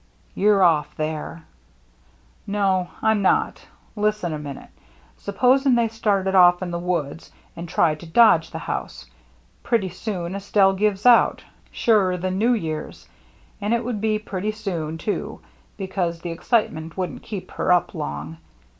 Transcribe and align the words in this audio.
"You're 0.41 0.63
ofF 0.63 0.95
there."" 0.95 1.43
No, 2.57 2.89
Tm 3.03 3.19
not. 3.21 3.67
Listen 3.95 4.33
a 4.33 4.39
minute. 4.39 4.71
Suppos 5.19 5.63
ing 5.63 5.75
they 5.75 5.87
started 5.89 6.33
off 6.33 6.63
in 6.63 6.71
the 6.71 6.79
woods 6.79 7.31
and 7.55 7.69
tried 7.69 7.99
to 7.99 8.07
dodge 8.07 8.49
the 8.49 8.57
house. 8.57 9.05
Pretty 9.61 9.89
soon 9.89 10.33
Estelle 10.33 10.73
gives 10.73 11.05
out— 11.05 11.43
surer 11.71 12.17
than 12.17 12.39
New 12.39 12.55
Year's. 12.55 13.07
And 13.61 13.75
it 13.75 13.85
would 13.85 14.01
be 14.01 14.17
pretty 14.17 14.53
soon, 14.53 14.97
too, 14.97 15.39
because 15.77 16.21
the 16.21 16.31
excitement 16.31 16.97
wouldn't 16.97 17.21
keep 17.21 17.51
her 17.51 17.71
up 17.71 17.93
long. 17.93 18.37